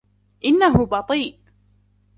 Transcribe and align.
إنه 0.45 0.85
بطيء. 0.85 1.39